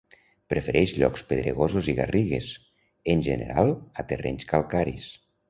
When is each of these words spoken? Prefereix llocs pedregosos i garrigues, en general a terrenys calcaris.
Prefereix 0.51 0.93
llocs 1.03 1.23
pedregosos 1.31 1.89
i 1.93 1.95
garrigues, 1.99 2.49
en 3.15 3.23
general 3.29 3.71
a 4.05 4.09
terrenys 4.15 4.51
calcaris. 4.55 5.09